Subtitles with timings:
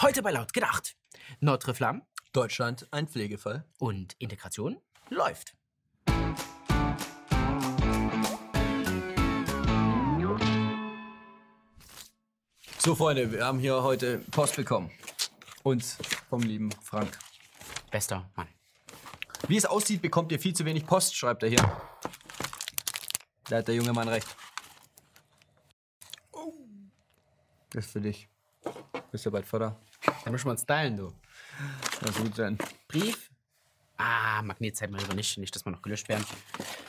[0.00, 0.96] Heute bei Laut gedacht.
[1.40, 3.64] Notre Flamme Deutschland ein Pflegefall.
[3.78, 5.54] und Integration läuft.
[12.78, 14.90] So, Freunde, wir haben hier heute Post bekommen.
[15.62, 15.96] Uns
[16.28, 17.16] vom lieben Frank.
[17.90, 18.48] Bester Mann.
[19.46, 21.80] Wie es aussieht, bekommt ihr viel zu wenig Post, schreibt er hier.
[23.48, 24.26] Da hat der junge Mann recht.
[27.70, 28.28] Das ist für dich.
[29.14, 29.76] Bist ja bald Vater.
[30.24, 31.12] Da müssen wir uns stylen, du.
[32.00, 32.58] Das gut sein.
[32.88, 33.30] Brief.
[33.96, 36.26] Ah, Magnet zeigt mal lieber nicht, nicht, dass wir noch gelöscht werden.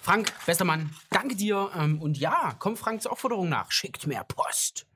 [0.00, 1.70] Frank, bester Mann, danke dir.
[1.76, 3.70] Ähm, und ja, komm Frank zur Aufforderung nach.
[3.70, 4.86] Schickt mehr Post.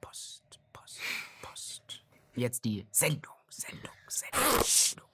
[0.00, 1.00] Post, Post,
[1.42, 2.04] Post.
[2.36, 4.62] Jetzt die Sendung, Sendung, Sendung.
[4.62, 5.08] Sendung.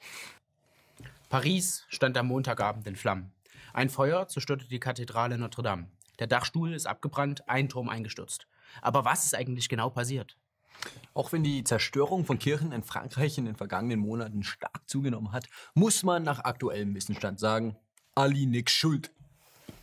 [1.30, 3.33] Paris stand am Montagabend in Flammen.
[3.72, 5.91] Ein Feuer zerstörte die Kathedrale Notre Dame.
[6.19, 8.46] Der Dachstuhl ist abgebrannt, ein Turm eingestürzt.
[8.83, 10.36] Aber was ist eigentlich genau passiert?
[11.14, 15.46] Auch wenn die Zerstörung von Kirchen in Frankreich in den vergangenen Monaten stark zugenommen hat,
[15.75, 17.77] muss man nach aktuellem Wissensstand sagen,
[18.16, 19.12] Ali nix schuld.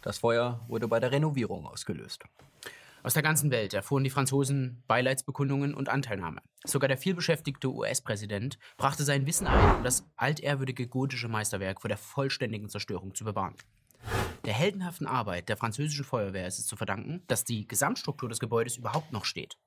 [0.02, 2.25] Das Feuer wurde bei der Renovierung ausgelöst.
[3.03, 6.41] Aus der ganzen Welt erfuhren die Franzosen Beileidsbekundungen und Anteilnahme.
[6.66, 11.97] Sogar der vielbeschäftigte US-Präsident brachte sein Wissen ein, um das altehrwürdige gotische Meisterwerk vor der
[11.97, 13.56] vollständigen Zerstörung zu bewahren.
[14.44, 18.75] Der heldenhaften Arbeit der französischen Feuerwehr ist es zu verdanken, dass die Gesamtstruktur des Gebäudes
[18.78, 19.58] überhaupt noch steht.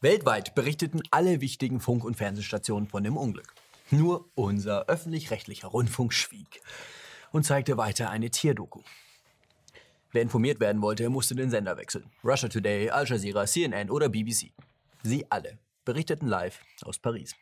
[0.00, 3.54] Weltweit berichteten alle wichtigen Funk- und Fernsehstationen von dem Unglück.
[3.90, 6.60] Nur unser öffentlich-rechtlicher Rundfunk schwieg
[7.32, 8.82] und zeigte weiter eine Tierdoku.
[10.12, 12.10] Wer informiert werden wollte, musste den Sender wechseln.
[12.24, 14.52] Russia Today, Al Jazeera, CNN oder BBC.
[15.02, 17.34] Sie alle berichteten live aus Paris.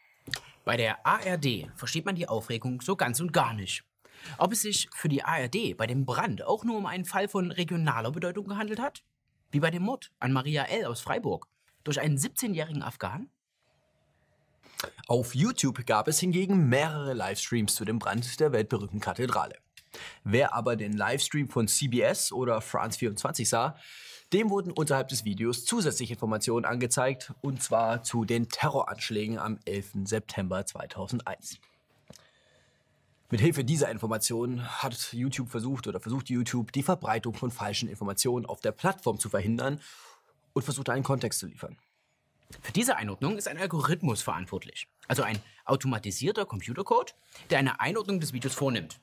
[0.65, 3.85] Bei der ARD versteht man die Aufregung so ganz und gar nicht.
[4.39, 7.51] Ob es sich für die ARD bei dem Brand auch nur um einen Fall von
[7.51, 9.05] regionaler Bedeutung gehandelt hat?
[9.51, 10.87] Wie bei dem Mord an Maria L.
[10.87, 11.47] aus Freiburg
[11.87, 13.29] durch einen 17-jährigen Afghan?
[15.09, 19.57] Auf YouTube gab es hingegen mehrere Livestreams zu dem Brand der weltberühmten Kathedrale.
[20.25, 23.77] Wer aber den Livestream von CBS oder France 24 sah,
[24.33, 29.93] dem wurden unterhalb des Videos zusätzliche Informationen angezeigt, und zwar zu den Terroranschlägen am 11.
[30.05, 31.61] September 2001.
[33.31, 38.47] Mit Hilfe dieser Informationen hat YouTube versucht oder versucht YouTube die Verbreitung von falschen Informationen
[38.47, 39.81] auf der Plattform zu verhindern
[40.57, 41.77] und versucht einen Kontext zu liefern.
[42.63, 44.89] Für diese Einordnung ist ein Algorithmus verantwortlich.
[45.07, 47.15] Also ein automatisierter Computercode,
[47.51, 48.99] der eine Einordnung des Videos vornimmt.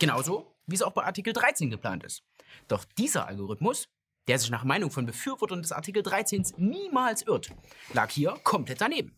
[0.00, 2.24] Genauso wie es auch bei Artikel 13 geplant ist.
[2.66, 3.88] Doch dieser Algorithmus,
[4.26, 7.52] der sich nach Meinung von Befürwortern des Artikel 13 niemals irrt,
[7.92, 9.14] lag hier komplett daneben.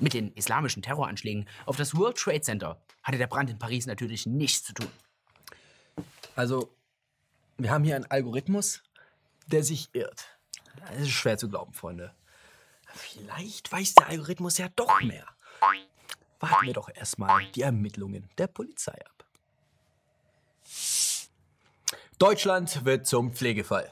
[0.00, 4.26] Mit den islamischen Terroranschlägen auf das World Trade Center hatte der Brand in Paris natürlich
[4.26, 4.90] nichts zu tun.
[6.34, 6.74] Also,
[7.58, 8.82] wir haben hier einen Algorithmus,
[9.46, 10.39] der sich irrt.
[10.78, 12.14] Das ist schwer zu glauben, Freunde.
[12.94, 15.26] Vielleicht weiß der Algorithmus ja doch mehr.
[16.40, 19.24] Warten wir doch erstmal die Ermittlungen der Polizei ab.
[22.18, 23.90] Deutschland wird zum Pflegefall.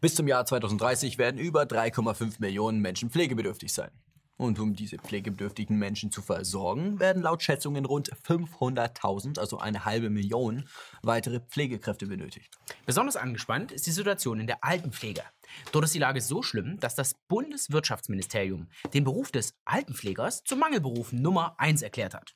[0.00, 3.90] Bis zum Jahr 2030 werden über 3,5 Millionen Menschen pflegebedürftig sein.
[4.36, 10.10] Und um diese pflegebedürftigen Menschen zu versorgen, werden laut Schätzungen rund 500.000, also eine halbe
[10.10, 10.68] Million,
[11.02, 12.50] weitere Pflegekräfte benötigt.
[12.86, 15.22] Besonders angespannt ist die Situation in der Altenpflege.
[15.72, 21.12] Dort ist die Lage so schlimm, dass das Bundeswirtschaftsministerium den Beruf des Altenpflegers zum Mangelberuf
[21.12, 22.34] Nummer 1 erklärt hat.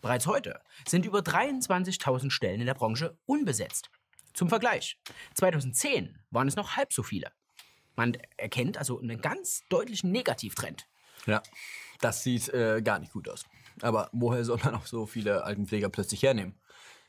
[0.00, 3.90] Bereits heute sind über 23.000 Stellen in der Branche unbesetzt.
[4.32, 4.98] Zum Vergleich,
[5.34, 7.32] 2010 waren es noch halb so viele.
[7.96, 10.86] Man erkennt also einen ganz deutlichen Negativtrend.
[11.26, 11.42] Ja,
[12.00, 13.44] das sieht äh, gar nicht gut aus.
[13.82, 16.54] Aber woher soll man auch so viele Altenpfleger plötzlich hernehmen?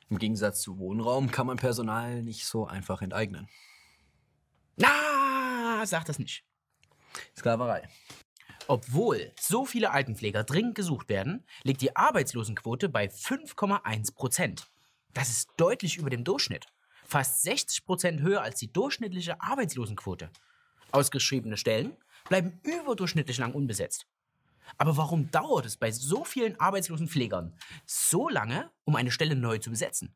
[0.09, 3.47] Im Gegensatz zu Wohnraum kann man Personal nicht so einfach enteignen.
[4.75, 4.89] Na,
[5.85, 6.43] sag das nicht.
[7.35, 7.87] Sklaverei.
[8.67, 14.67] Obwohl so viele Altenpfleger dringend gesucht werden, liegt die Arbeitslosenquote bei 5,1 Prozent.
[15.13, 16.67] Das ist deutlich über dem Durchschnitt.
[17.05, 20.29] Fast 60 Prozent höher als die durchschnittliche Arbeitslosenquote.
[20.91, 21.97] Ausgeschriebene Stellen
[22.29, 24.05] bleiben überdurchschnittlich lang unbesetzt.
[24.77, 27.53] Aber warum dauert es bei so vielen arbeitslosen Pflegern
[27.85, 30.15] so lange, um eine Stelle neu zu besetzen?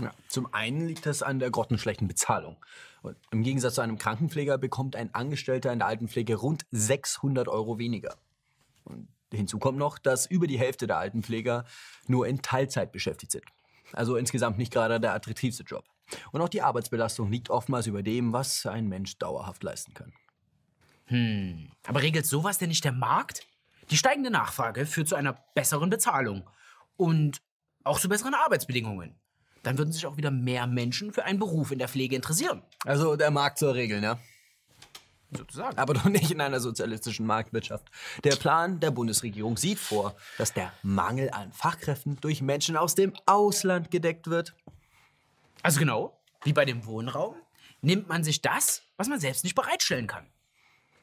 [0.00, 2.56] Ja, zum einen liegt das an der grottenschlechten Bezahlung.
[3.02, 7.78] Und Im Gegensatz zu einem Krankenpfleger bekommt ein Angestellter in der Altenpflege rund 600 Euro
[7.78, 8.16] weniger.
[8.84, 11.64] Und hinzu kommt noch, dass über die Hälfte der Altenpfleger
[12.06, 13.44] nur in Teilzeit beschäftigt sind.
[13.92, 15.84] Also insgesamt nicht gerade der attraktivste Job.
[16.32, 20.12] Und auch die Arbeitsbelastung liegt oftmals über dem, was ein Mensch dauerhaft leisten kann.
[21.06, 23.46] Hm, aber regelt sowas denn nicht der Markt?
[23.90, 26.48] Die steigende Nachfrage führt zu einer besseren Bezahlung
[26.96, 27.42] und
[27.84, 29.14] auch zu besseren Arbeitsbedingungen.
[29.64, 32.62] Dann würden sich auch wieder mehr Menschen für einen Beruf in der Pflege interessieren.
[32.84, 34.18] Also der Markt soll regeln, ja?
[35.36, 35.78] Sozusagen.
[35.78, 37.90] Aber doch nicht in einer sozialistischen Marktwirtschaft.
[38.22, 43.14] Der Plan der Bundesregierung sieht vor, dass der Mangel an Fachkräften durch Menschen aus dem
[43.26, 44.54] Ausland gedeckt wird.
[45.62, 47.34] Also genau, wie bei dem Wohnraum,
[47.80, 50.26] nimmt man sich das, was man selbst nicht bereitstellen kann.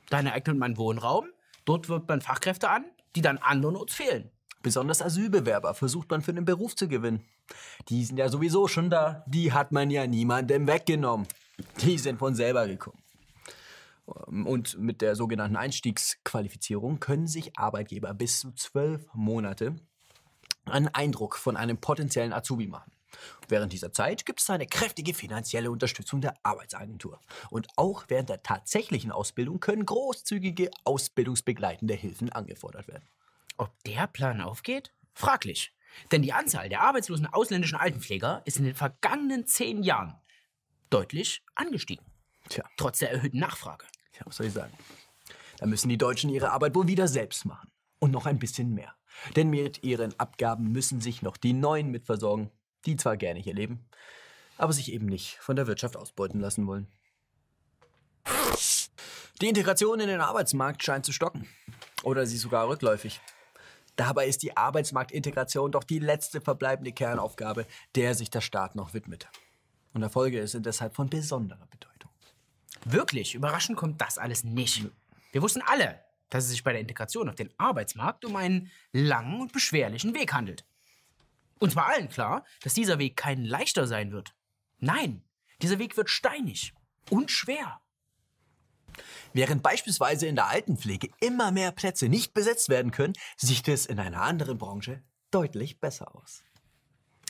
[0.10, 1.28] Dann eignet man Wohnraum,
[1.66, 2.86] dort wirbt man Fachkräfte an,
[3.16, 4.32] die dann andernorts fehlen.
[4.62, 7.26] Besonders Asylbewerber versucht man für den Beruf zu gewinnen.
[7.90, 9.24] Die sind ja sowieso schon da.
[9.28, 11.28] Die hat man ja niemandem weggenommen.
[11.82, 13.02] Die sind von selber gekommen.
[14.06, 19.76] Und mit der sogenannten Einstiegsqualifizierung können sich Arbeitgeber bis zu zwölf Monate
[20.66, 22.92] einen Eindruck von einem potenziellen Azubi machen.
[23.48, 27.20] Während dieser Zeit gibt es eine kräftige finanzielle Unterstützung der Arbeitsagentur.
[27.50, 33.04] Und auch während der tatsächlichen Ausbildung können großzügige ausbildungsbegleitende Hilfen angefordert werden.
[33.62, 34.92] Ob der Plan aufgeht?
[35.14, 35.72] Fraglich.
[36.12, 40.16] Denn die Anzahl der arbeitslosen ausländischen Altenpfleger ist in den vergangenen zehn Jahren
[40.90, 42.04] deutlich angestiegen.
[42.50, 43.86] Tja, Trotz der erhöhten Nachfrage.
[44.16, 44.74] ja, was soll ich sagen?
[45.60, 47.70] Da müssen die Deutschen ihre Arbeit wohl wieder selbst machen.
[48.00, 48.96] Und noch ein bisschen mehr.
[49.36, 52.50] Denn mit ihren Abgaben müssen sich noch die Neuen mitversorgen,
[52.88, 53.86] die zwar gerne hier leben,
[54.58, 56.88] aber sich eben nicht von der Wirtschaft ausbeuten lassen wollen.
[59.40, 61.48] Die Integration in den Arbeitsmarkt scheint zu stocken.
[62.02, 63.22] Oder sie ist sogar rückläufig.
[63.96, 67.66] Dabei ist die Arbeitsmarktintegration doch die letzte verbleibende Kernaufgabe,
[67.96, 69.30] der sich der Staat noch widmet.
[69.94, 72.12] Und Erfolge sind deshalb von besonderer Bedeutung.
[72.86, 74.86] Wirklich, überraschend kommt das alles nicht.
[75.32, 76.00] Wir wussten alle,
[76.30, 80.34] dass es sich bei der Integration auf den Arbeitsmarkt um einen langen und beschwerlichen Weg
[80.34, 80.66] handelt.
[81.60, 84.34] Uns war allen klar, dass dieser Weg kein leichter sein wird.
[84.80, 85.24] Nein,
[85.62, 86.74] dieser Weg wird steinig
[87.10, 87.82] und schwer.
[89.34, 94.00] Während beispielsweise in der Altenpflege immer mehr Plätze nicht besetzt werden können, sieht es in
[94.00, 95.02] einer anderen Branche
[95.32, 96.44] deutlich besser aus.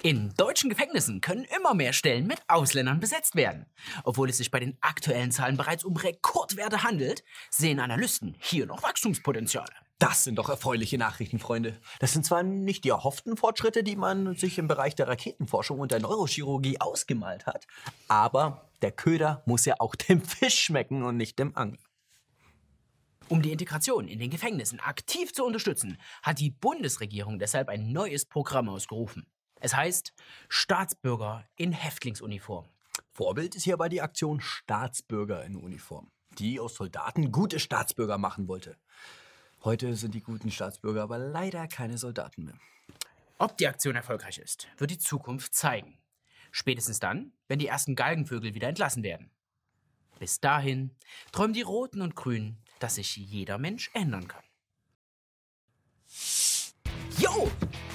[0.03, 3.67] In deutschen Gefängnissen können immer mehr Stellen mit Ausländern besetzt werden.
[4.03, 8.81] Obwohl es sich bei den aktuellen Zahlen bereits um Rekordwerte handelt, sehen Analysten hier noch
[8.81, 9.69] Wachstumspotenziale.
[9.99, 11.77] Das sind doch erfreuliche Nachrichten, Freunde.
[11.99, 15.91] Das sind zwar nicht die erhofften Fortschritte, die man sich im Bereich der Raketenforschung und
[15.91, 17.67] der Neurochirurgie ausgemalt hat,
[18.07, 21.79] aber der Köder muss ja auch dem Fisch schmecken und nicht dem Angler.
[23.29, 28.25] Um die Integration in den Gefängnissen aktiv zu unterstützen, hat die Bundesregierung deshalb ein neues
[28.25, 29.25] Programm ausgerufen.
[29.61, 30.13] Es heißt
[30.49, 32.65] Staatsbürger in Häftlingsuniform.
[33.09, 38.75] Vorbild ist hierbei die Aktion Staatsbürger in Uniform, die aus Soldaten gute Staatsbürger machen wollte.
[39.63, 42.59] Heute sind die guten Staatsbürger aber leider keine Soldaten mehr.
[43.37, 46.00] Ob die Aktion erfolgreich ist, wird die Zukunft zeigen.
[46.51, 49.31] Spätestens dann, wenn die ersten Galgenvögel wieder entlassen werden.
[50.19, 50.91] Bis dahin
[51.31, 54.43] träumen die Roten und Grünen, dass sich jeder Mensch ändern kann.
[57.17, 57.49] Yo!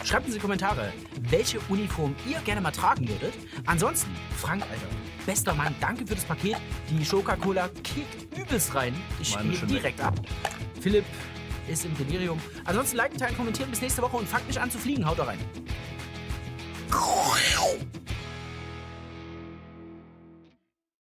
[0.04, 3.34] Schreibt uns in die Kommentare, welche Uniform ihr gerne mal tragen würdet.
[3.66, 4.86] Ansonsten, Frank, Alter,
[5.26, 6.56] bester Mann, danke für das Paket.
[6.88, 8.94] Die Coca-Cola kickt übelst rein.
[9.20, 10.14] Ich spiele direkt ab.
[10.80, 11.04] Philipp
[11.68, 12.40] ist im Delirium.
[12.64, 13.70] Ansonsten liken, teilen, kommentieren.
[13.70, 15.04] Bis nächste Woche und fangt nicht an zu fliegen.
[15.04, 15.38] Haut da rein.